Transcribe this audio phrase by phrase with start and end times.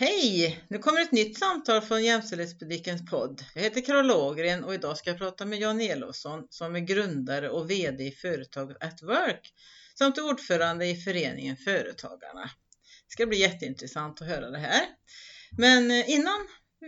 [0.00, 0.64] Hej!
[0.68, 3.44] Nu kommer ett nytt samtal från Jämställdhetsbutikens podd.
[3.54, 7.50] Jag heter Carola Ågren och idag ska jag prata med Jan Elofsson som är grundare
[7.50, 9.52] och VD i företaget At Work
[9.98, 12.42] samt ordförande i föreningen Företagarna.
[13.06, 14.82] Det ska bli jätteintressant att höra det här.
[15.58, 16.46] Men eh, innan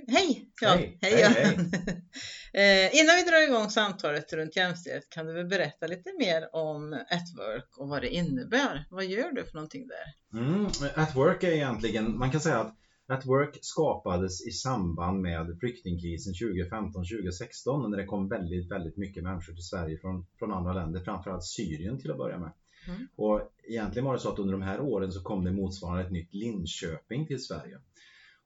[0.08, 0.48] Hej!
[0.60, 0.78] Jan.
[0.78, 1.56] hej, hej, hej, hej.
[2.52, 6.92] Eh, innan vi drar igång samtalet runt jämställdhet kan du väl berätta lite mer om
[6.92, 8.86] At Work och vad det innebär.
[8.90, 10.38] Vad gör du för någonting där?
[10.40, 12.76] Mm, at Work är egentligen, man kan säga att
[13.10, 19.52] At Work skapades i samband med flyktingkrisen 2015-2016 när det kom väldigt, väldigt mycket människor
[19.52, 22.52] till Sverige från, från andra länder, framförallt Syrien till att börja med.
[22.88, 23.06] Mm.
[23.16, 26.12] Och egentligen var det så att under de här åren så kom det motsvarande ett
[26.12, 27.78] nytt Linköping till Sverige.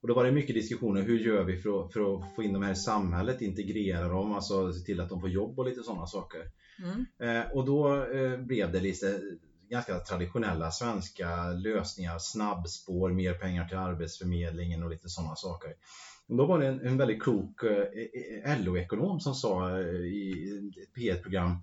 [0.00, 2.52] Och då var det mycket diskussioner, hur gör vi för att, för att få in
[2.52, 5.82] de här i samhället, integrera dem, alltså se till att de får jobb och lite
[5.82, 6.40] sådana saker.
[6.82, 7.06] Mm.
[7.18, 9.20] Eh, och då eh, blev det lite
[9.74, 15.74] ganska traditionella svenska lösningar, snabbspår, mer pengar till Arbetsförmedlingen och lite sådana saker.
[16.28, 17.70] Då var det en, en väldigt klok eh,
[18.44, 21.58] eh LO-ekonom som sa eh, i ett P1-program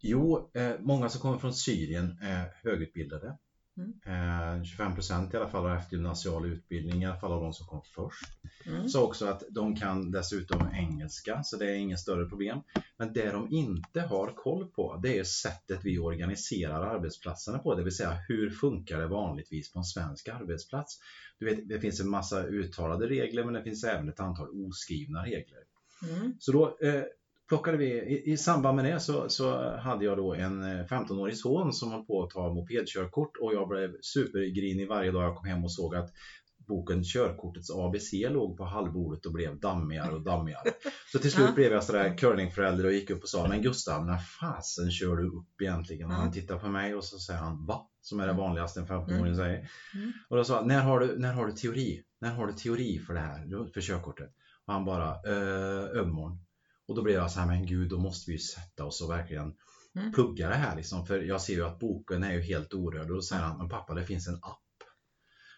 [0.00, 3.36] Jo, eh, många som kommer från Syrien är högutbildade.
[3.76, 4.64] Mm.
[4.64, 7.82] 25 procent i alla fall har eftergymnasial utbildning, i alla fall av de som kom
[7.94, 8.32] först.
[8.66, 8.88] Mm.
[8.88, 12.60] Så också att de kan dessutom engelska, så det är inget större problem.
[12.96, 17.82] Men det de inte har koll på, det är sättet vi organiserar arbetsplatserna på, det
[17.82, 20.98] vill säga hur funkar det vanligtvis på en svensk arbetsplats?
[21.38, 25.24] Du vet, det finns en massa uttalade regler, men det finns även ett antal oskrivna
[25.24, 25.58] regler.
[26.02, 26.32] Mm.
[26.38, 27.02] Så då eh,
[27.48, 31.36] plockade vi, i, i samband med det så, så, hade jag då en 15-årig eh,
[31.36, 35.48] son som höll på att ta mopedkörkort och jag blev supergrinig varje dag jag kom
[35.48, 36.12] hem och såg att
[36.66, 40.70] boken Körkortets ABC låg på halvbordet och blev dammigare och dammigare.
[41.12, 44.18] Så till slut blev jag sådär curlingförälder och gick upp och sa Men Gustav, när
[44.18, 46.10] fasen kör du upp egentligen?
[46.10, 47.88] Och han tittar på mig och så säger han Va?
[48.00, 49.36] Som är det vanligaste en 15-åring mm.
[49.36, 49.70] säger.
[49.94, 50.12] Mm.
[50.28, 52.02] Och då sa jag, när har, du, när har du teori?
[52.20, 54.30] När har du teori för det här, för körkortet?
[54.66, 56.45] Och han bara, eh, övermorgon.
[56.88, 59.10] Och då blev jag så här, men gud, då måste vi ju sätta oss och
[59.10, 59.54] verkligen
[59.96, 60.12] mm.
[60.12, 61.06] plugga det här liksom.
[61.06, 63.10] För jag ser ju att boken är ju helt orörd.
[63.10, 64.60] Och då säger han, men pappa, det finns en app.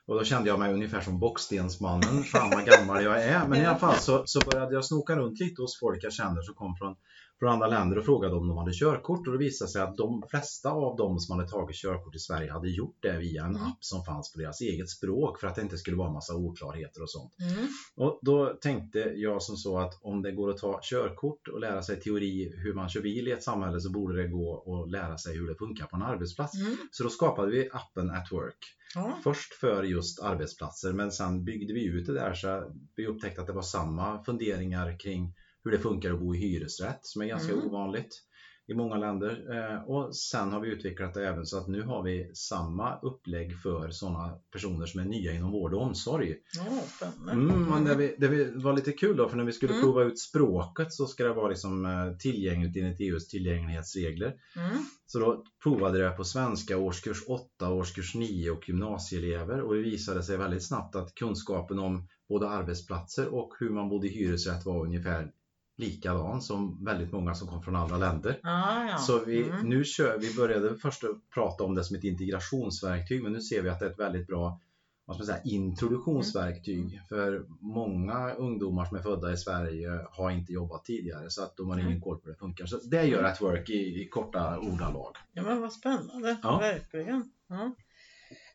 [0.06, 3.48] Och då kände jag mig ungefär som Bockstensmannen, fan vad gammal jag är.
[3.48, 6.42] Men i alla fall så, så började jag snoka runt lite hos folk jag kände
[6.42, 6.96] som kom från
[7.38, 10.22] från andra länder och frågade om de hade körkort och det visade sig att de
[10.30, 13.62] flesta av dem som hade tagit körkort i Sverige hade gjort det via en mm.
[13.62, 17.02] app som fanns på deras eget språk för att det inte skulle vara massa oklarheter
[17.02, 17.32] och sånt.
[17.40, 17.66] Mm.
[17.96, 21.82] Och då tänkte jag som så att om det går att ta körkort och lära
[21.82, 25.18] sig teori hur man kör bil i ett samhälle så borde det gå att lära
[25.18, 26.54] sig hur det funkar på en arbetsplats.
[26.54, 26.76] Mm.
[26.90, 28.78] Så då skapade vi appen At Work.
[29.24, 33.46] Först för just arbetsplatser men sen byggde vi ut det där så vi upptäckte att
[33.46, 35.34] det var samma funderingar kring
[35.64, 37.66] hur det funkar att bo i hyresrätt som är ganska mm.
[37.66, 38.24] ovanligt
[38.68, 39.44] i många länder.
[39.56, 43.62] Eh, och sen har vi utvecklat det även så att nu har vi samma upplägg
[43.62, 46.34] för sådana personer som är nya inom vård och omsorg.
[46.58, 49.84] Oh, mm, men det, det, var lite kul då för när vi skulle mm.
[49.84, 54.34] prova ut språket så ska det vara liksom eh, tillgängligt enligt EUs tillgänglighetsregler.
[54.56, 54.76] Mm.
[55.06, 60.22] Så då provade det på svenska årskurs 8, årskurs 9 och gymnasieelever och det visade
[60.22, 64.84] sig väldigt snabbt att kunskapen om både arbetsplatser och hur man bodde i hyresrätt var
[64.84, 65.32] ungefär
[65.78, 68.40] likadan som väldigt många som kom från andra länder.
[68.42, 68.98] Ah, ja.
[68.98, 69.68] Så vi, mm.
[69.68, 73.68] nu kör, vi började först prata om det som ett integrationsverktyg men nu ser vi
[73.68, 74.60] att det är ett väldigt bra
[75.08, 77.04] vad ska man säga, introduktionsverktyg mm.
[77.08, 81.70] för många ungdomar som är födda i Sverige har inte jobbat tidigare så att de
[81.70, 82.66] har ingen koll på hur det funkar.
[82.66, 85.16] Så det gör att work i, i korta ordalag.
[85.32, 86.58] Ja men vad spännande, ja.
[86.58, 87.30] verkligen.
[87.46, 87.72] Ja.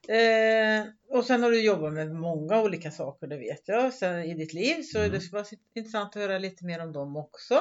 [0.08, 0.86] Eh,
[1.18, 4.54] och sen har du jobbat med många olika saker, det vet jag, sen i ditt
[4.54, 4.82] liv.
[4.82, 5.12] Så mm.
[5.12, 7.60] det skulle vara intressant att höra lite mer om dem också.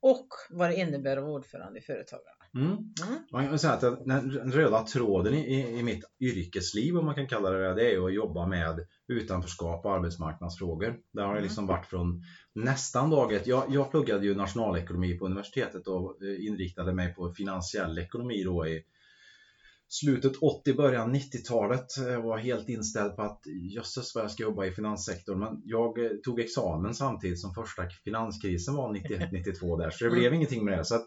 [0.00, 2.38] Och vad det innebär att vara ordförande i Företagarna.
[2.54, 2.70] Mm.
[2.70, 3.18] Mm.
[3.32, 7.50] Man kan säga att den röda tråden i, i mitt yrkesliv, om man kan kalla
[7.50, 10.96] det det, är att jobba med utanförskap och arbetsmarknadsfrågor.
[11.12, 11.42] Det har mm.
[11.42, 12.22] liksom varit från
[12.54, 13.46] nästan daget.
[13.46, 18.66] Jag, jag pluggade ju nationalekonomi på universitetet och eh, inriktade mig på finansiell ekonomi då
[18.66, 18.82] i
[19.88, 23.42] slutet 80, början 90-talet eh, var helt inställd på att
[23.74, 25.38] jösses vad jag ska jobba i finanssektorn.
[25.38, 30.24] Men jag eh, tog examen samtidigt som första finanskrisen var 91-92 där, så det blev
[30.24, 30.34] mm.
[30.34, 30.84] ingenting med det.
[30.84, 30.98] Så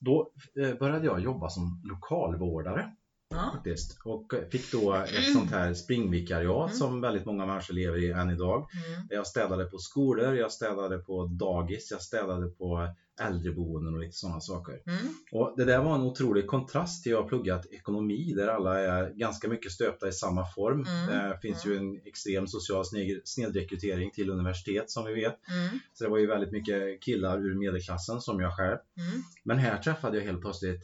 [0.00, 2.92] då eh, började jag jobba som lokalvårdare.
[3.30, 3.50] Ja.
[3.54, 3.98] Faktiskt.
[4.04, 6.78] Och fick då ett sånt här springvikariat mm.
[6.78, 8.68] som väldigt många människor lever i än idag.
[8.72, 9.06] Mm.
[9.10, 14.40] Jag städade på skolor, jag städade på dagis, jag städade på äldreboenden och lite sådana
[14.40, 14.82] saker.
[14.86, 15.14] Mm.
[15.32, 19.10] Och det där var en otrolig kontrast till att jag pluggat ekonomi där alla är
[19.10, 20.84] ganska mycket stöpta i samma form.
[20.84, 21.30] Mm.
[21.30, 21.88] Det finns ju mm.
[21.88, 22.84] en extrem social
[23.24, 25.38] snedrekrytering till universitet som vi vet.
[25.48, 25.78] Mm.
[25.92, 28.78] Så det var ju väldigt mycket killar ur medelklassen som jag själv.
[28.96, 29.22] Mm.
[29.44, 30.82] Men här träffade jag helt plötsligt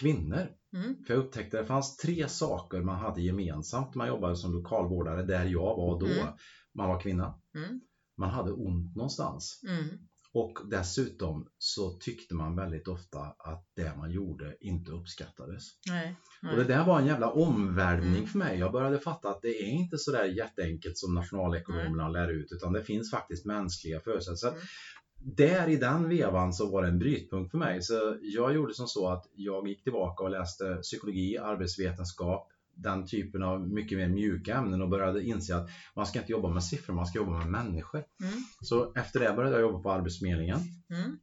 [0.00, 0.48] kvinnor.
[0.76, 1.04] Mm.
[1.06, 4.52] För jag upptäckte att det fanns tre saker man hade gemensamt när man jobbade som
[4.52, 6.06] lokalvårdare där jag var då.
[6.06, 6.26] Mm.
[6.74, 7.80] man var kvinna, Mm.
[8.18, 9.98] man hade ont någonstans Mm.
[10.32, 15.62] och dessutom så tyckte man väldigt ofta att det man gjorde inte uppskattades.
[15.90, 16.16] Nej.
[16.50, 18.26] Och det där var en jävla omvälvning Mm.
[18.26, 18.58] för mig.
[18.58, 22.72] Jag började fatta att det är inte så där jätteenkelt som nationalekonomerna lär ut utan
[22.72, 24.54] det finns faktiskt mänskliga förutsättningar.
[24.54, 24.66] Mm.
[25.36, 27.82] Där i den vevan så var det en brytpunkt för mig.
[27.82, 33.42] Så jag gjorde som så att jag gick tillbaka och läste psykologi, arbetsvetenskap, den typen
[33.42, 36.94] av mycket mer mjuka ämnen och började inse att man ska inte jobba med siffror,
[36.94, 38.04] man ska jobba med människor.
[38.22, 38.34] Mm.
[38.60, 40.58] Så efter det började jag jobba på Arbetsförmedlingen
[40.90, 41.18] Mm.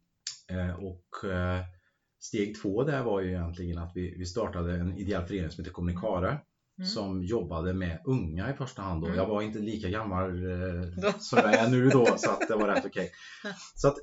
[0.48, 1.62] Eh, Och eh,
[2.20, 5.74] steg två där var ju egentligen att vi, vi startade en ideell förening som heter
[5.74, 6.40] Kommunikare
[6.78, 6.90] Mm.
[6.90, 9.02] som jobbade med unga i första hand.
[9.02, 9.06] Då.
[9.08, 9.18] Mm.
[9.18, 12.68] Jag var inte lika gammal eh, som jag är nu då så att det var
[12.68, 13.12] rätt okej.
[13.76, 13.98] Så att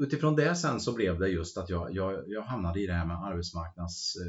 [0.00, 3.06] utifrån det sen så blev det just att jag, jag, jag hamnade i det här
[3.06, 4.26] med arbetsmarknads eh,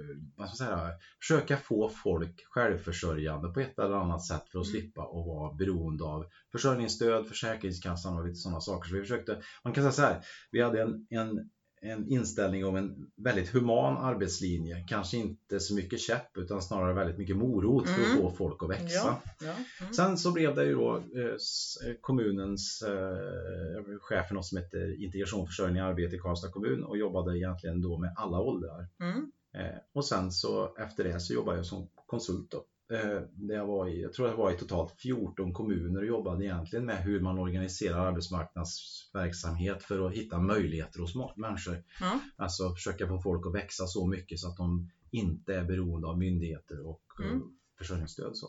[0.00, 0.90] eh, vad ska jag säga,
[1.20, 4.80] försöka få folk självförsörjande på ett eller annat sätt för att Mm.
[4.80, 8.88] slippa att vara beroende av försörjningsstöd, Försäkringskassan och lite sådana saker.
[8.88, 11.50] Så vi försökte, man kan säga så här, vi hade en, en,
[11.84, 17.18] en inställning om en väldigt human arbetslinje, kanske inte så mycket käpp utan snarare väldigt
[17.18, 18.18] mycket morot för att Mm.
[18.18, 18.96] få folk att växa.
[18.96, 19.22] Ja.
[19.40, 19.52] ja.
[19.80, 19.94] Mm.
[19.94, 25.02] Sen så blev det ju då eh, eh, kommunens eh, chef för något som heter
[25.04, 28.86] integration, försörjning och arbete i Karlstad kommun och jobbade egentligen då med alla åldrar.
[29.00, 29.30] Mm.
[29.54, 32.62] Eh, och sen så efter det så jobbade jag som konsult då.
[32.92, 36.44] Eh, där jag, var i, jag tror jag var i totalt 14 kommuner och jobbade
[36.44, 41.82] egentligen med hur man organiserar arbetsmarknadsverksamhet för att hitta möjligheter hos människor.
[42.00, 42.20] Ja.
[42.36, 46.18] Alltså försöka få folk att växa så mycket så att de inte är beroende av
[46.18, 47.42] myndigheter och eh, Mm.
[47.78, 48.36] försörjningsstöd.
[48.36, 48.46] Så.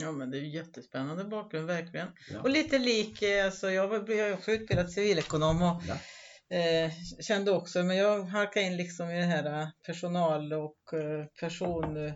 [0.00, 2.08] ja, men det är ju jättespännande bakgrund verkligen.
[2.32, 2.40] Ja.
[2.40, 5.94] Och lite lik, eh, alltså jag är också utbildad civilekonom och Ja.
[6.56, 6.90] eh,
[7.20, 12.06] kände också, men jag halkade in liksom i det här eh, personal och eh, person
[12.06, 12.12] eh,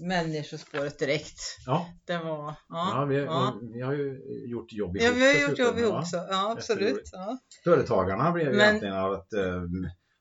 [0.00, 1.38] människospåret direkt.
[1.66, 2.90] Ja, Det var, ja.
[2.94, 3.58] ja, vi, ja.
[3.74, 6.04] vi har ju gjort jobb Ja, ihop vi har gjort jobb ihop va?
[6.04, 6.16] så.
[6.16, 7.02] Ja, absolut.
[7.12, 7.38] Ja.
[7.64, 9.62] Företagarna blev ju Men- egentligen av att, eh,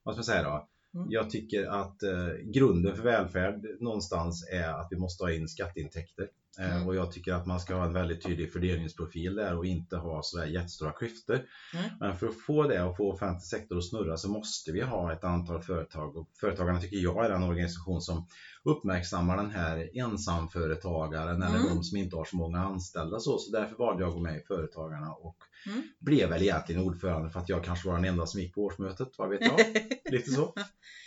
[0.03, 0.67] vad ska man säga då?
[0.95, 1.07] Mm.
[1.11, 6.27] Jag tycker att eh, grunden för välfärd någonstans är att vi måste ha in skatteintäkter.
[6.59, 6.87] Eh, Mm.
[6.87, 10.21] Och jag tycker att man ska ha en väldigt tydlig fördelningsprofil där och inte ha
[10.23, 11.35] sådär jättestora klyftor.
[11.35, 11.89] Mm.
[11.99, 15.13] Men för att få det och få offentlig sektor att snurra så måste vi ha
[15.13, 16.15] ett antal företag.
[16.17, 18.27] Och företagarna tycker jag är den organisation som
[18.63, 21.69] uppmärksammar den här ensamföretagaren eller Mm.
[21.75, 23.19] de som inte har så många anställda.
[23.19, 25.83] Så, så därför valde jag att gå med i Företagarna och Mm.
[25.99, 29.07] blev väl egentligen ordförande för att jag kanske var den enda som gick på årsmötet,
[29.17, 29.59] vad vet jag.
[30.13, 30.53] Lite så.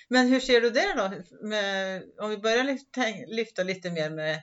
[0.08, 1.10] Men hur ser du det då?
[1.48, 2.64] Med, om vi börjar
[3.36, 4.42] lyfta lite mer med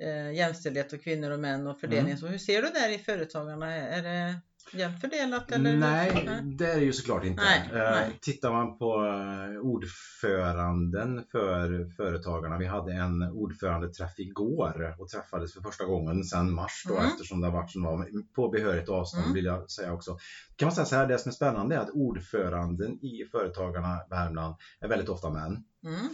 [0.00, 2.06] eh, jämställdhet och kvinnor och män och fördelning.
[2.10, 2.18] Mm.
[2.18, 3.72] Så hur ser du där i företagarna?
[3.74, 4.34] Är det
[4.72, 5.52] jämnt fördelat?
[5.52, 5.76] Eller?
[5.76, 6.28] Nej,
[6.58, 7.42] det är det ju såklart inte.
[7.42, 8.18] Nej, Eh, nej.
[8.20, 12.58] Tittar man på eh, ordföranden för företagarna.
[12.58, 17.06] Vi hade en ordförandeträff igår och träffades för första gången sedan mars då Mm.
[17.06, 18.08] eftersom det har varit som var.
[18.34, 19.34] På behörigt avstånd Mm.
[19.34, 20.18] vill jag säga också.
[20.56, 24.54] Kan man säga så här, det som är spännande är att ordföranden i Företagarna Värmland
[24.80, 25.64] är väldigt ofta män.
[25.84, 26.08] Mm.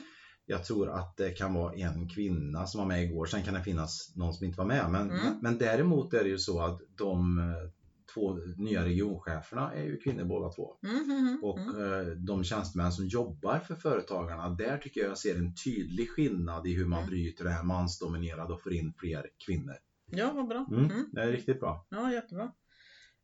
[0.50, 3.62] Jag tror att det kan vara en kvinna som var med igår, sen kan det
[3.62, 4.90] finnas någon som inte var med.
[4.90, 5.34] Men, Mm.
[5.42, 7.70] men däremot är det ju så att de eh,
[8.14, 10.74] två nya regioncheferna är ju kvinnor båda två.
[10.82, 12.00] Mm, mm, mm, Och mm.
[12.00, 16.66] eh, de tjänstemän som jobbar för företagarna, där tycker jag jag ser en tydlig skillnad
[16.66, 17.10] i hur man Mm.
[17.10, 19.76] bryter det här mansdominerade och får in fler kvinnor.
[20.10, 20.66] Ja, vad bra.
[20.70, 20.90] Mm.
[21.12, 21.86] Det är riktigt bra.
[21.88, 22.44] Ja, jättebra.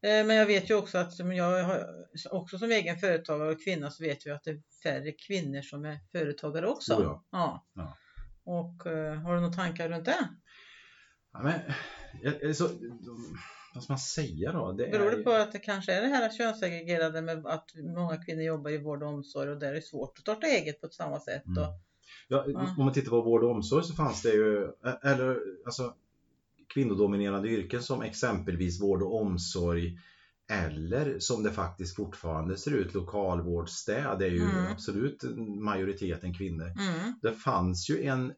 [0.02, 1.84] Eh, Men jag vet ju också att jag har,
[2.30, 5.98] också som egen företagare och kvinna så vet jag att det färre kvinnor som är
[6.12, 6.94] företagare också.
[6.94, 7.24] Oh ja.
[7.30, 7.66] Ja.
[7.74, 7.96] Ja.
[8.44, 10.28] Och eh, har du några tankar runt det?
[11.32, 11.60] Ja, men,
[12.42, 12.68] eh, så,
[13.74, 14.72] vad ska man säga då?
[14.72, 18.42] Det Beror det på att det kanske är det här könssegregerade med att många kvinnor
[18.42, 20.94] jobbar i vård och omsorg och där är det svårt att starta eget på ett
[20.94, 21.46] samma sätt?
[21.46, 21.62] Mm.
[21.62, 21.80] Och,
[22.28, 22.74] Ja, Ja.
[22.78, 24.72] Om man tittar på vård och omsorg så fanns det ju,
[25.02, 25.94] eller alltså
[26.74, 29.98] kvinnodominerade yrken som exempelvis vård och omsorg
[30.50, 34.72] eller som det faktiskt fortfarande ser ut, lokalvård, städ är ju Mm.
[34.72, 35.24] absolut
[35.60, 36.66] majoriteten kvinnor.
[36.66, 38.32] mm, Det fanns ju en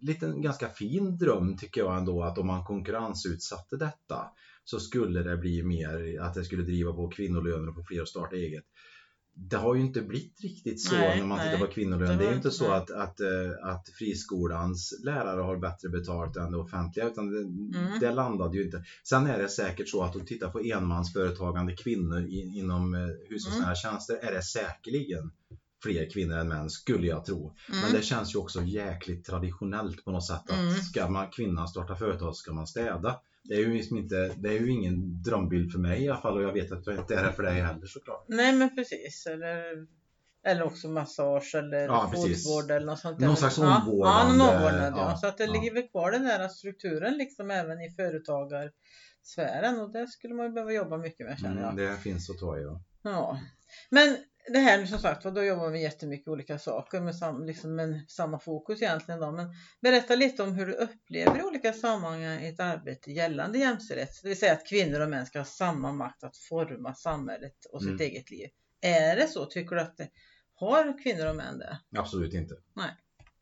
[0.00, 4.26] liten ganska fin dröm tycker jag ändå att om man konkurrensutsatte detta
[4.64, 8.08] så skulle det bli mer att det skulle driva på kvinnolöner och få fler att
[8.08, 8.64] starta eget.
[9.34, 11.52] Det har ju inte blivit riktigt så Nej, när man nej.
[11.54, 12.08] tittar på kvinnolön.
[12.08, 12.76] Det Det är ju inte så nej.
[12.76, 13.28] att, att, eh,
[13.62, 18.00] att friskolans lärare har bättre betalt än det offentliga utan det, Mm.
[18.00, 18.84] det landade ju inte.
[19.04, 23.00] Sen är det säkert så att om du tittar på enmansföretagande kvinnor i, inom eh,
[23.28, 23.76] hushållsnära Mm.
[23.76, 25.30] tjänster är det säkerligen
[25.82, 27.54] fler kvinnor än män skulle jag tro.
[27.68, 30.74] Men mm, det känns ju också jäkligt traditionellt på något sätt att Mm.
[30.74, 33.16] ska man kvinnan starta företag ska man städa.
[33.44, 36.36] Det är ju liksom inte, det är ju ingen drömbild för mig i alla fall
[36.36, 38.24] och jag vet att det inte är det för dig heller såklart.
[38.28, 39.26] Nej men precis.
[39.26, 39.86] Eller,
[40.46, 45.10] eller också massage eller Ja, fotvård eller något sånt Någon slags Ja, Ja, omvårdnad, ja.
[45.10, 45.52] ja, Så att det ja.
[45.52, 48.70] ligger väl kvar den där strukturen liksom även i företagar
[49.22, 51.72] sfären och det skulle man ju behöva jobba mycket med känner jag.
[51.72, 52.62] Mm, det finns att ta i.
[52.62, 52.82] Ja.
[53.02, 53.40] Ja.
[53.90, 54.16] Men
[54.48, 58.04] det här nu som sagt då jobbar vi jättemycket olika saker med, sam, liksom med
[58.08, 59.32] samma fokus egentligen då.
[59.32, 64.10] Men berätta lite om hur du upplever olika sammanhang i ett arbete gällande jämställdhet.
[64.22, 67.80] Det vill säga att kvinnor och män ska ha samma makt att forma samhället och
[67.82, 68.00] sitt Mm.
[68.00, 68.48] eget liv.
[68.80, 69.46] Är det så?
[69.46, 70.08] Tycker du att det
[70.54, 71.78] har kvinnor och män det?
[71.98, 72.54] Absolut inte.
[72.76, 72.90] Nej.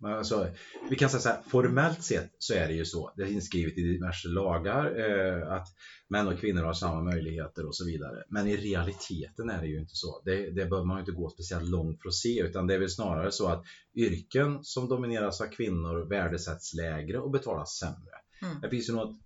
[0.01, 0.49] Men alltså,
[0.91, 3.13] vi kan säga så här, formellt sett så är det ju så.
[3.17, 5.69] Det är inskrivet i diverse lagar eh, att
[6.09, 8.25] män och kvinnor har samma möjligheter och så vidare.
[8.29, 10.23] Men i realiteten är det ju inte så.
[10.25, 12.79] Det, det behöver man ju inte gå speciellt långt för att se utan det är
[12.79, 13.65] väl snarare så att
[13.95, 18.15] yrken som domineras av kvinnor värdesätts lägre och betalas sämre.
[18.43, 18.61] Mm.
[18.61, 19.17] Det finns ju något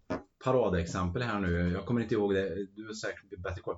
[0.45, 1.73] paradexempel här nu.
[1.73, 2.67] Jag kommer inte ihåg det.
[2.77, 3.77] Du är säkert bättre koll.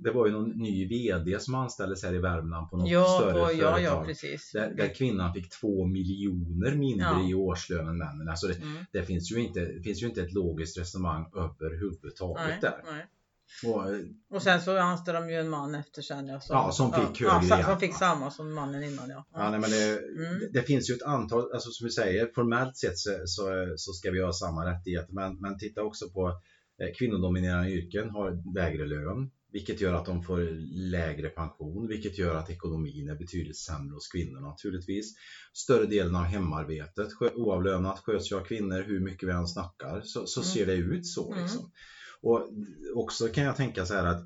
[0.00, 3.32] Det var ju någon ny VD som anställdes här i Värmland på något Ja, större
[3.32, 3.80] på, ja, företag.
[3.82, 4.06] ja.
[4.52, 8.28] Där, där kvinnan fick två miljoner mindre i årslön än männen.
[8.28, 8.84] Alltså det, Mm.
[8.92, 12.82] det, finns ju inte, finns ju inte ett logiskt resonemang överhuvudtaget Nej, där.
[12.84, 13.06] nej.
[13.64, 13.98] Och, eh,
[14.30, 16.26] Och sen så anställde de ju en man efter sen.
[16.28, 19.26] Ja, som, Ja, som fick ja, högre ja, som fick samma som mannen innan ja.
[19.32, 20.52] ja, nej, men det, Mm.
[20.52, 24.10] det, finns ju ett antal, alltså som vi säger, formellt sett så, så, så ska
[24.10, 25.12] vi ha samma rättigheter.
[25.14, 26.28] Men, men titta också på
[26.82, 29.30] eh, kvinnodominerade yrken har lägre lön.
[29.52, 30.38] Vilket gör att de får
[30.90, 35.14] lägre pension, vilket gör att ekonomin är betydligt sämre hos kvinnorna naturligtvis.
[35.52, 40.00] Större delen av hemarbetet, oavlönat, sköts ju av kvinnor hur mycket vi än snackar.
[40.04, 40.48] Så, så Mm.
[40.52, 41.32] ser det ut så.
[41.32, 41.42] Mm.
[41.44, 41.70] Liksom.
[42.22, 42.48] Och
[42.94, 44.24] också kan jag tänka så här att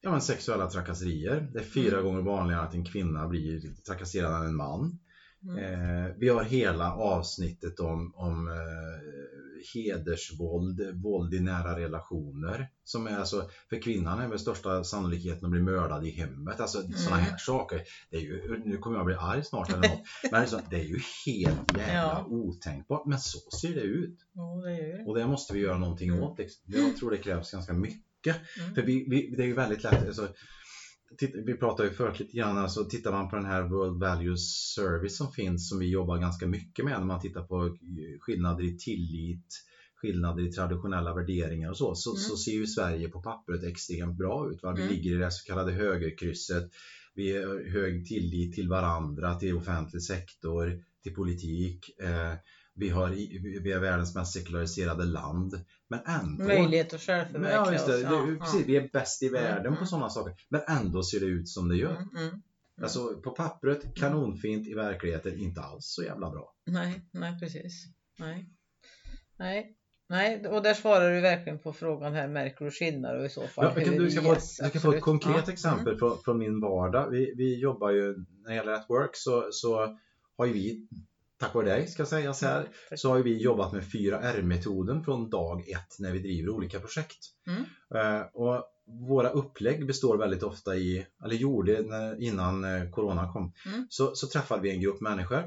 [0.00, 2.04] ja, men sexuella trakasserier, det är fyra Mm.
[2.04, 4.98] gånger vanligare att en kvinna blir trakasserad än en man.
[5.44, 5.58] Mm.
[5.58, 8.54] Eh, vi har hela avsnittet om, om eh,
[9.74, 12.68] hedersvåld, våld i nära relationer.
[12.84, 16.60] Som är alltså, för kvinnan är med största sannolikheten att bli mördad i hemmet.
[16.60, 16.92] Alltså Mm.
[16.92, 17.82] sådana här saker.
[18.10, 20.02] Det är ju, nu kommer jag bli arg snart eller något.
[20.30, 22.26] Men alltså, det är ju helt jävla Ja.
[22.28, 23.06] otänkbart.
[23.06, 24.18] Men så ser det ut.
[24.34, 25.04] Jo, det det.
[25.06, 26.22] Och det måste vi göra någonting Mm.
[26.22, 26.38] åt.
[26.38, 26.62] Liksom.
[26.66, 28.36] Jag tror det krävs ganska mycket.
[28.60, 28.74] Mm.
[28.74, 30.06] För vi, vi, det är ju väldigt lätt.
[30.06, 30.28] Alltså,
[31.46, 35.16] vi pratade ju förut lite grann, alltså, tittar man på den här World Values Service
[35.16, 37.76] som finns som vi jobbar ganska mycket med när man tittar på
[38.20, 39.46] skillnader i tillit,
[39.94, 42.20] skillnader i traditionella värderingar och så, så, Mm.
[42.20, 44.62] så ser ju Sverige på pappret extremt bra ut.
[44.62, 44.72] Va?
[44.72, 44.92] Vi Mm.
[44.94, 46.64] ligger i det så kallade högerkrysset.
[47.14, 51.78] Vi har hög tillit till varandra, till offentlig sektor, till politik.
[52.02, 52.34] Eh,
[52.74, 53.08] vi, har,
[53.62, 55.64] vi är världens mest sekulariserade land.
[55.88, 57.94] Men ändå Möjlighet att självförverkliga Ja, just det.
[57.94, 58.02] oss.
[58.02, 59.86] det Ja, precis, vi är bäst i Mm, världen på mm.
[59.86, 60.34] sådana saker.
[60.48, 61.96] Men ändå ser det ut som det gör.
[61.96, 62.42] Mm, mm.
[62.82, 66.54] Alltså på pappret kanonfint, i verkligheten inte alls så jävla bra.
[66.66, 67.86] Nej, nej precis.
[68.18, 68.48] Nej.
[69.38, 69.76] Nej.
[70.08, 73.46] Nej, och där svarar du verkligen på frågan här, märker du skillnader och i så
[73.46, 75.88] fall Ja, kan, du ska få, ett, Yes, du ska få ett konkret Ja, exempel
[75.88, 75.98] mm.
[75.98, 77.10] från, från min vardag.
[77.10, 79.98] Vi, vi jobbar ju, när det gäller at work så, så
[80.36, 80.88] har vi,
[81.42, 82.98] tack vare dig ska sägas här, Tack.
[83.00, 87.18] så har vi jobbat med 4R-metoden från dag ett när vi driver olika projekt.
[87.46, 87.62] Mm.
[87.94, 88.64] Eh, och
[89.08, 93.86] våra upplägg består väldigt ofta i, eller gjorde när, innan eh, Corona kom, Mm.
[93.90, 95.42] så, så träffade vi en grupp människor.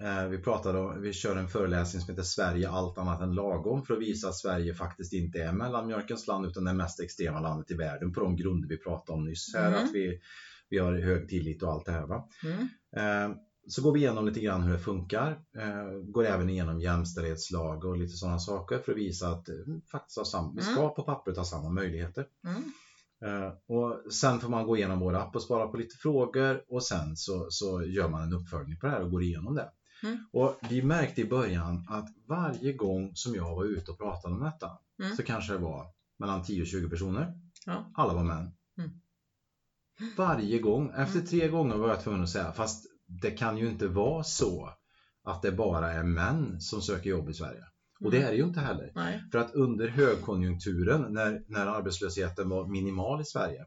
[0.00, 3.84] Eh, vi pratade om, vi kör en föreläsning som heter Sverige allt annat än lagom
[3.84, 7.70] för att visa att Sverige faktiskt inte är mellanmjölkens land utan det mest extrema landet
[7.70, 9.68] i världen på de grunder vi pratade om nyss här.
[9.68, 9.84] Mm.
[9.84, 10.20] Att vi,
[10.68, 12.06] vi har hög tillit och allt det här.
[12.06, 12.28] Va?
[12.44, 12.68] Mm.
[12.96, 13.36] Eh,
[13.68, 15.30] så går vi igenom lite grann hur det funkar.
[15.56, 19.54] Eh, går även igenom jämställdhetslag och lite sådana saker för att visa att eh,
[19.92, 22.26] faktiskt samma, vi ska på pappret ha samma möjligheter.
[22.46, 22.62] Mm.
[23.24, 26.82] Eh, och sen får man gå igenom vår app och svara på lite frågor och
[26.84, 29.68] sen så, så gör man en uppföljning på det här och går igenom det.
[30.02, 30.18] Mm.
[30.32, 34.40] Och vi märkte i början att varje gång som jag var ute och pratade om
[34.44, 35.16] detta Mm.
[35.16, 35.86] så kanske det var
[36.18, 37.34] mellan 10 och 20 personer.
[37.66, 37.90] Ja.
[37.94, 38.52] Alla var män.
[38.78, 38.90] Mm.
[40.16, 40.88] Varje gång.
[40.96, 41.26] Efter Mm.
[41.26, 44.72] tre gånger var jag tvungen att säga fast det kan ju inte vara så
[45.24, 47.64] att det bara är män som söker jobb i Sverige.
[48.04, 48.92] Och det är det ju inte heller.
[48.94, 49.22] Nej.
[49.32, 53.64] För att under högkonjunkturen när, när arbetslösheten var minimal i Sverige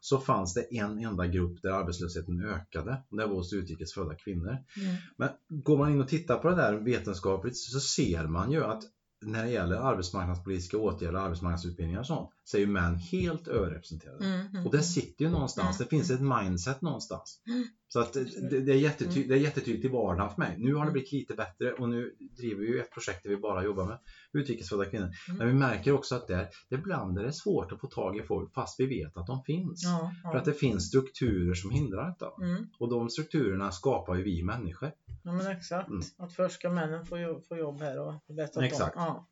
[0.00, 4.14] så fanns det en enda grupp där arbetslösheten ökade och det var hos utrikes födda
[4.14, 4.48] kvinnor.
[4.50, 4.96] Mm.
[5.16, 8.82] Men går man in och tittar på det där vetenskapligt så ser man ju att
[9.24, 14.24] när det gäller arbetsmarknadspolitiska åtgärder, arbetsmarknadsutbildningar och sånt så är ju män helt överrepresenterade.
[14.24, 14.46] Mm.
[14.46, 14.66] Mm.
[14.66, 17.42] Och det sitter ju någonstans, det finns ett mindset någonstans.
[17.46, 17.66] Mm.
[17.88, 20.54] Så att det, det, är jättety, det är jättetydligt i vardagen för mig.
[20.58, 23.36] Nu har det blivit lite bättre och nu driver vi ju ett projekt där vi
[23.36, 23.98] bara jobbar med
[24.32, 25.10] utrikesfödda kvinnor.
[25.28, 25.38] Mm.
[25.38, 28.22] Men vi märker också att det, det ibland är det svårt att få tag i
[28.22, 29.82] folk fast vi vet att de finns.
[29.84, 30.30] Ja, ja.
[30.30, 32.30] För att det finns strukturer som hindrar detta.
[32.42, 32.66] Mm.
[32.78, 34.92] Och de strukturerna skapar ju vi människor.
[35.22, 35.88] Ja men exakt.
[35.88, 36.02] Mm.
[36.18, 38.66] Att först ska männen få jobb, få jobb här och förbättra dem.
[38.66, 38.96] Exakt.
[38.96, 39.28] Ja.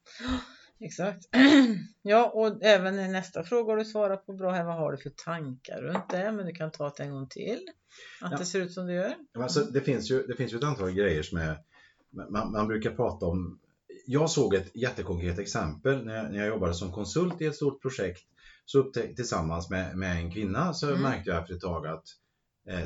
[0.84, 1.18] Exakt.
[2.04, 4.64] Ja och även nästa fråga har du svarat på bra här.
[4.64, 6.32] Vad har du för tankar runt det?
[6.32, 7.60] Men du kan ta det en gång till.
[8.20, 8.38] Att Ja.
[8.38, 9.14] det ser ut som det gör.
[9.38, 11.58] Alltså, det, finns ju, det finns ju ett antal grejer som är
[12.30, 13.58] man, man brukar prata om
[14.06, 17.82] jag såg ett jättekonkret exempel när jag, när jag jobbade som konsult i ett stort
[17.82, 18.22] projekt
[18.64, 21.02] så upptäckte tillsammans med, med en kvinna så Mm.
[21.02, 22.04] märkte jag efter ett tag att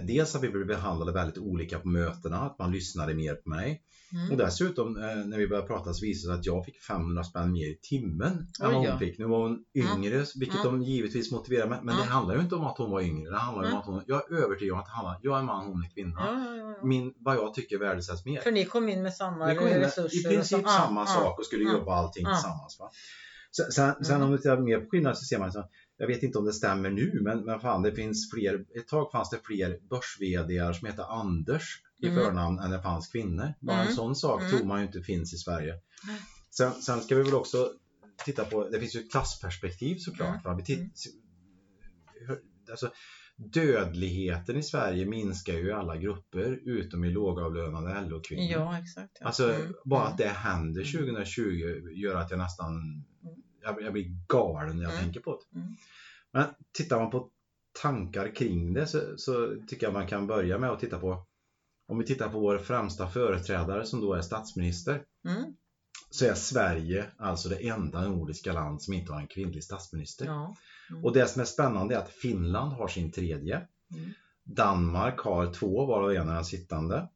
[0.03, 3.83] dels att vi blev behandlade väldigt olika på mötena, att man lyssnade mer på mig.
[4.13, 4.31] Mm.
[4.31, 7.25] Och dessutom eh, när vi började prata så visade det sig att jag fick 500
[7.25, 9.19] spänn mer i timmen än vad hon fick.
[9.19, 10.81] Nu var hon yngre, vilket Mm.
[10.81, 11.79] de givetvis motiverar mig.
[11.83, 12.07] Men Mm.
[12.07, 13.31] det handlar ju inte om att hon var yngre.
[13.31, 13.79] Det handlar om Mm.
[13.81, 16.77] att hon, jag är övertygad om att han, jag är man, hon är kvinna.
[16.85, 18.41] Min, vad jag tycker värdesätts mer.
[18.41, 20.19] För ni kom in med samma Vi kom in med resurser?
[20.21, 22.77] i princip och så- samma sak och skulle jobba allting tillsammans.
[22.81, 22.91] Va?
[23.57, 24.27] Sen, sen, sen Mm.
[24.27, 25.65] om vi tittar mer på skillnader så ser man så
[25.97, 29.13] jag vet inte om det stämmer nu, men, men fan det finns fler, ett tag
[29.13, 32.25] fanns det fler börs som hette Anders i Mm.
[32.25, 33.53] förnamn än det fanns kvinnor.
[33.61, 33.89] Bara Mm.
[33.89, 34.53] en sån sak Mm.
[34.53, 35.75] tror man ju inte finns i Sverige.
[36.51, 37.73] Sen, sen ska vi väl också
[38.25, 40.45] titta på, det finns ju ett klassperspektiv såklart.
[40.45, 40.57] Mm.
[40.57, 40.79] Vi titt,
[42.29, 42.39] Mm.
[42.71, 42.91] alltså,
[43.37, 48.53] dödligheten i Sverige minskar ju i alla grupper utom i lågavlönade LO-kvinnor.
[48.53, 49.17] Ja, exakt.
[49.21, 49.27] Ja.
[49.27, 50.13] Alltså Mm, bara mm.
[50.13, 53.05] att det händer 2020 gör att jag nästan
[53.67, 55.05] jag, jag blir galen när jag Mm.
[55.05, 55.59] tänker på det.
[55.59, 55.77] Mm.
[56.33, 57.31] Men tittar man på
[57.83, 61.27] tankar kring det så, så tycker jag man kan börja med att titta på
[61.89, 65.45] om vi tittar på vår främsta företrädare som då är statsminister Mm.
[66.11, 70.27] så är Sverige alltså det enda nordiska land som inte har en kvinnlig statsminister.
[70.27, 70.57] Ja.
[71.03, 73.57] Och det som är spännande är att Finland har sin tredje.
[73.57, 74.11] Mm.
[74.45, 77.09] Danmark har två varav en är sittande.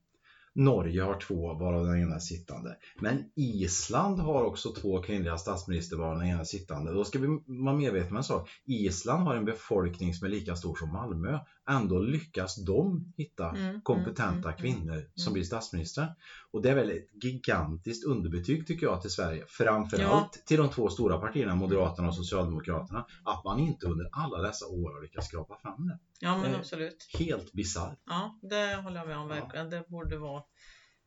[0.55, 2.77] Norge har två varav den ena är sittande.
[3.01, 6.93] Men Island har också två kvinnliga statsminister varav den ena är sittande.
[6.93, 8.49] Då ska vi vara medvetna om en sak.
[8.67, 11.39] Island har en befolkning som är lika stor som Malmö.
[11.71, 15.33] Ändå lyckas de hitta Mm, kompetenta mm, mm, kvinnor som mm.
[15.35, 16.15] blir statsministrar.
[16.53, 19.45] Och det är väl ett gigantiskt underbetyg tycker jag till Sverige.
[19.49, 23.07] Framförallt till de två stora partierna, Moderaterna och Socialdemokraterna.
[23.25, 25.99] Att man inte under alla dessa år har lyckats skrapa fram det.
[26.21, 27.07] ja, men Eh, absolut.
[27.19, 27.99] Helt bisarrt.
[28.07, 29.35] Ja, det håller jag med om Ja.
[29.41, 29.71] verkligen.
[29.71, 30.43] Det borde vara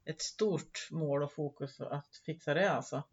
[0.06, 3.04] ett stort mål och fokus att fixa det alltså.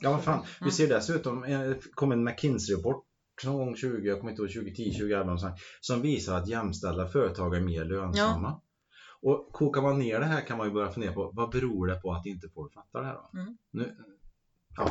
[0.00, 0.42] Ja, vad fan.
[0.60, 0.70] Vi Mm.
[0.72, 3.02] ser dessutom, eh, kom en McKinsey-rapport
[3.44, 7.06] någon gång 20, jag kommer inte ihåg, 2010, 2011 och sånt, som visar att jämställda
[7.06, 8.60] företag är mer lönsamma.
[9.26, 12.00] Och kokar man ner det här kan man ju börja fundera på vad beror det
[12.00, 13.38] på att inte folk fattar det här då?
[13.38, 13.56] Mm.
[13.70, 13.96] Nu,
[14.76, 14.90] ja,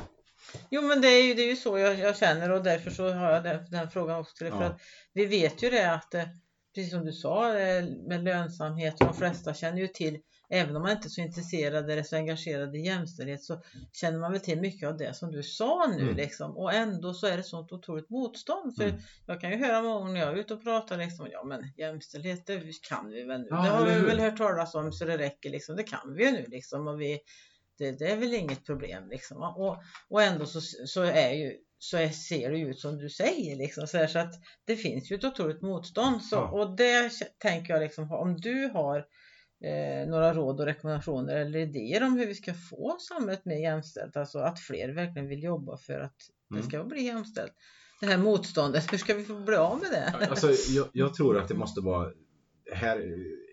[0.69, 3.10] Jo men det är ju, det är ju så jag, jag känner och därför så
[3.10, 4.54] har jag den, den frågan också till dig.
[4.54, 4.69] För Ja.
[4.69, 4.82] att
[5.13, 6.24] vi vet ju det att, eh,
[6.76, 10.91] precis som du sa, eh, med lönsamhet, de flesta känner ju till, även om man
[10.91, 13.62] inte är så intresserad eller så engagerad i jämställdhet så
[13.93, 16.15] känner man väl till mycket av det som du sa nu Mm.
[16.15, 16.58] liksom.
[16.58, 18.75] Och ändå så är det sånt otroligt motstånd.
[18.75, 19.01] För Mm.
[19.25, 21.62] jag kan ju höra många gånger när jag är ute och pratar liksom, ja men
[21.77, 23.47] jämställdhet det kan vi väl nu.
[23.49, 25.75] Ja, det har vi väl hört talas om så det räcker liksom.
[25.75, 26.88] Det kan vi ju nu liksom.
[26.88, 27.19] Och vi,
[27.77, 29.38] det, det är väl inget problem liksom.
[29.38, 29.77] Och,
[30.10, 33.55] och ändå så, så, är ju, så är, ser det ut som du säger.
[33.55, 34.34] Liksom, så, här, så att
[34.65, 36.23] det finns ju ett otroligt motstånd.
[36.23, 36.49] Så, Ja.
[36.51, 39.05] Och det tänker jag, liksom, om du har
[39.63, 44.18] eh, några råd och rekommendationer eller idéer om hur vi ska få samhället mer jämställt.
[44.18, 46.15] Alltså att fler verkligen vill jobba för att
[46.50, 46.70] det Mm.
[46.70, 47.54] ska bli jämställt.
[48.02, 50.28] Det här motståndet, hur ska vi få bli av med det?
[50.30, 52.12] Alltså, jag, jag tror att det måste vara
[52.74, 52.98] här,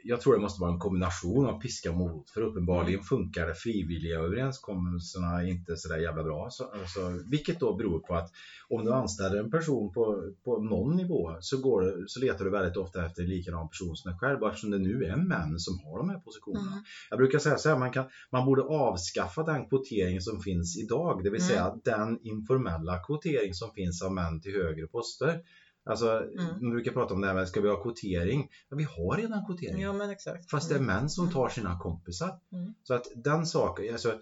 [0.04, 3.04] jag tror det måste vara en kombination av piska och morot för uppenbarligen Mm.
[3.04, 6.48] funkar det frivilliga överenskommelserna inte sådär jävla bra.
[6.50, 8.28] Så, alltså, vilket då beror på att
[8.68, 12.76] om du anställer en person på, på någon nivå så, går så letar du väldigt
[12.76, 15.98] ofta efter en likadan person som dig själv eftersom det nu är män som har
[15.98, 16.72] de här positionerna.
[16.72, 16.84] Mm.
[17.10, 21.24] Jag brukar säga så här, man, kan, man borde avskaffa den kvotering som finns idag,
[21.24, 21.48] det vill Mm.
[21.48, 25.40] säga den informella kvotering som finns av män till högre poster.
[25.84, 26.44] Alltså, Mm.
[26.60, 28.48] man brukar prata om det här med, ska vi ha kvotering?
[28.68, 29.82] Ja, vi har redan kvotering.
[29.82, 30.50] Ja men exakt.
[30.50, 30.86] Fast det är Mm.
[30.96, 31.34] män som Mm.
[31.34, 32.38] tar sina kompisar.
[32.52, 32.74] Mm.
[32.82, 34.18] Så att den saken, alltså,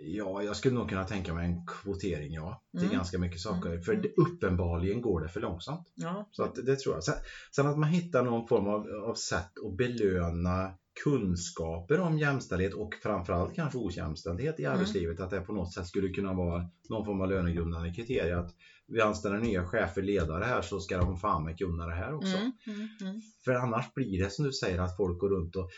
[0.00, 2.96] ja, jag skulle nog kunna tänka mig en kvotering, ja, till Mm.
[2.96, 3.68] ganska mycket saker.
[3.70, 3.82] Mm.
[3.82, 5.92] För det, uppenbarligen går det för långsamt.
[5.94, 6.28] Ja.
[6.30, 7.04] Så att det tror jag.
[7.04, 7.14] Sen,
[7.56, 10.70] sen att man hittar någon form av, av sätt att belöna
[11.04, 14.74] kunskaper om jämställdhet och framförallt kanske ojämställdhet i Mm.
[14.76, 15.20] arbetslivet.
[15.20, 18.36] Att det på något sätt skulle kunna vara någon form av lönegrundande kriterier.
[18.36, 18.50] Att
[18.86, 22.36] vi anställer nya chefer, ledare här så ska de fan med kunna det här också.
[22.36, 22.52] Mm.
[22.66, 22.88] Mm.
[23.00, 23.20] Mm.
[23.44, 25.70] För annars blir det som du säger att folk går runt och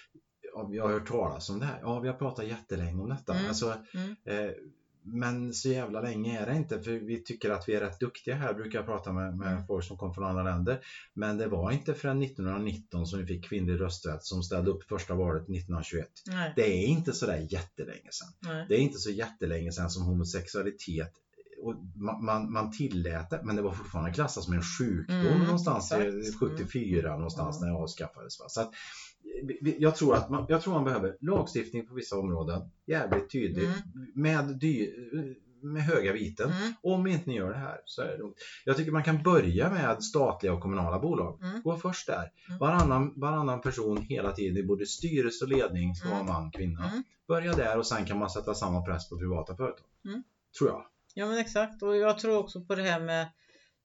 [0.55, 1.79] ja, vi har hört talas om det här.
[1.83, 3.35] Ja, vi har pratat jättelänge om detta.
[3.35, 3.49] Mm.
[3.49, 4.17] Alltså, Mm.
[4.25, 4.51] eh,
[5.13, 8.35] men så jävla länge är det inte för vi tycker att vi är rätt duktiga
[8.35, 9.67] här brukar jag prata med, med Mm.
[9.67, 10.81] folk som kom från andra länder.
[11.15, 15.15] Men det var inte förrän 1919 som vi fick kvinnlig rösträtt som ställde upp första
[15.15, 16.07] valet 1921.
[16.27, 16.53] Nej.
[16.57, 18.53] Det är inte sådär jättelänge sedan.
[18.53, 18.67] Nej.
[18.69, 21.11] Det är inte så jättelänge sedan som homosexualitet
[21.63, 25.39] och man, man, man tillät det, men det var fortfarande klassat som en sjukdom Mm,
[25.39, 26.39] någonstans exakt.
[26.39, 27.69] 74 någonstans Mm.
[27.69, 28.41] när det avskaffades.
[28.41, 28.45] Va?
[28.49, 28.71] Så att,
[29.79, 34.13] jag, tror att man, jag tror man behöver lagstiftning på vissa områden, jävligt tydligt, Mm.
[34.15, 34.91] med dy,
[35.63, 36.51] med höga viten.
[36.51, 36.73] Mm.
[36.83, 38.37] Om inte ni gör det här så är det lugnt.
[38.65, 41.43] Jag tycker man kan börja med statliga och kommunala bolag.
[41.43, 41.63] Mm.
[41.63, 42.31] Gå först där.
[42.49, 42.59] Mm.
[42.59, 46.33] Varannan, varannan person hela tiden i både styrelse och ledning ska vara Mm.
[46.33, 46.89] man, kvinna.
[46.89, 47.03] Mm.
[47.29, 49.87] Börja där och sen kan man sätta samma press på privata företag.
[50.59, 50.87] Tror jag.
[51.15, 53.29] Ja men exakt och jag tror också på det här med,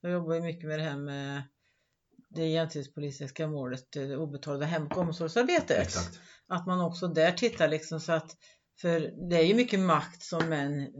[0.02, 1.43] jag jobbar ju mycket med det här med
[2.36, 5.88] det jämställdhetspolitiska målet, det obetalda hem och omsorgsarbetet.
[5.88, 6.19] Exakt.
[6.48, 8.38] Att man också där tittar liksom så att,
[8.82, 10.91] för det är ju mycket makt som män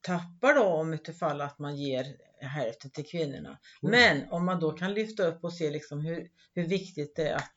[0.00, 2.06] tappar då om utifall att man ger
[2.40, 3.58] hälften till kvinnorna.
[3.82, 3.90] Mm.
[3.90, 7.34] Men om man då kan lyfta upp och se liksom hur, hur viktigt det är
[7.34, 7.52] att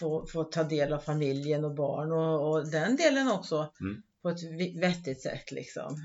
[0.00, 4.02] få, få ta del av familjen och barn och, och den delen också Mm.
[4.22, 4.42] på ett
[4.82, 5.96] vettigt sätt liksom.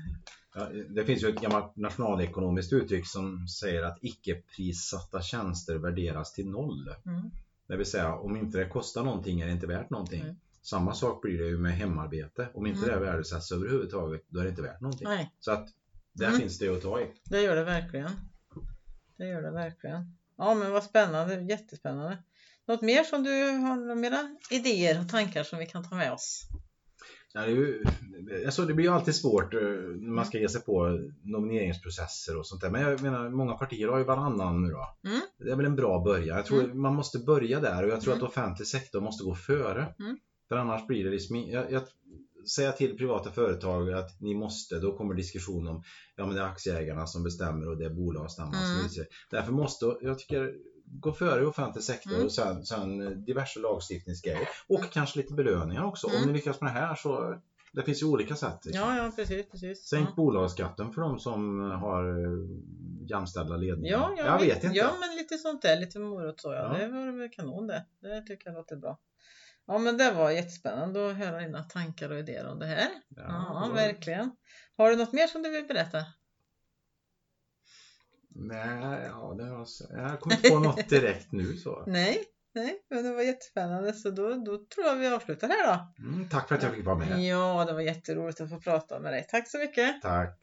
[0.54, 6.48] Ja, det finns ju ett gammalt nationalekonomiskt uttryck som säger att icke-prissatta tjänster värderas till
[6.50, 6.88] noll.
[7.06, 7.30] Mm.
[7.68, 10.20] Det vill säga om inte det kostar någonting är det inte värt någonting.
[10.20, 10.36] Mm.
[10.62, 12.48] Samma sak blir det ju med hemarbete.
[12.54, 12.90] Om inte Mm.
[13.00, 15.08] det värdesätts överhuvudtaget då är det inte värt någonting.
[15.08, 15.68] Nej, Så att
[16.12, 16.40] där Mm.
[16.40, 17.06] finns det att ta i.
[17.24, 18.10] det gör det verkligen.
[19.16, 20.16] Det gör det verkligen.
[20.36, 22.22] Ja men vad spännande, jättespännande.
[22.66, 26.48] Något mer som du har några idéer och tankar som vi kan ta med oss?
[27.34, 27.84] Ja, det, ju,
[28.46, 32.46] alltså det blir ju alltid svårt eh, när man ska ge sig på nomineringsprocesser och
[32.46, 32.70] sånt där.
[32.70, 35.08] Men jag menar, många partier har ju varannan nu då.
[35.08, 35.20] Mm.
[35.38, 36.36] Det är väl en bra början.
[36.36, 38.24] Jag tror man måste börja där och jag tror Mm.
[38.24, 39.94] att offentlig sektor måste gå före.
[39.98, 40.18] Mm.
[40.48, 41.82] För annars blir det liksom, jag, jag,
[42.56, 45.82] säga till privata företag att ni måste, då kommer diskussion om
[46.16, 48.86] ja men det är aktieägarna som bestämmer och det är bolagsstämman som Mm.
[48.86, 49.06] utser.
[49.30, 50.54] Därför måste, jag tycker,
[50.90, 52.24] gå före i offentlig sektor Mm.
[52.26, 54.48] och sen, sen diverse lagstiftningsgrejer.
[54.68, 54.90] Och Mm.
[54.92, 56.08] kanske lite belöningar också.
[56.08, 56.20] Mm.
[56.22, 57.40] Om ni lyckas med det här så
[57.72, 58.58] det finns ju olika sätt.
[58.64, 58.88] Liksom.
[58.88, 59.88] Ja, ja precis, precis.
[59.88, 60.14] Sänk ja.
[60.16, 62.04] bolagsskatten för de som har
[63.10, 63.98] jämställda ledningar.
[63.98, 64.76] Ja, ja, jag lite, vet inte.
[64.76, 66.78] Ja, men lite sånt där, lite morot så ja.
[66.78, 66.78] Ja.
[66.78, 67.84] Det var väl kanon det.
[68.00, 68.98] Det tycker jag låter bra.
[69.66, 72.88] Ja, men det var jättespännande att höra dina tankar och idéer om det här.
[73.08, 73.22] Ja,
[73.66, 74.30] Ja, verkligen.
[74.76, 75.98] Har du något mer som du vill berätta?
[78.34, 81.84] Nej, ja, det var, så- jag kommer inte på något direkt nu så.
[81.86, 86.02] Nej, nej, men det var jättespännande så då, då tror jag vi avslutar här då.
[86.08, 87.20] Mm, tack för att jag fick vara med.
[87.24, 89.26] Ja, det var jätteroligt att få prata med dig.
[89.30, 90.02] Tack så mycket.
[90.02, 90.38] Tack.